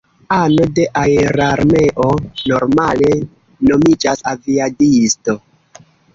Ano 0.35 0.63
de 0.77 0.85
aerarmeo 1.01 2.07
normale 2.53 3.11
nomiĝas 3.71 4.27
aviadisto. 4.35 5.39